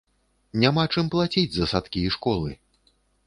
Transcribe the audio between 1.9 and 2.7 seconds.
і школы!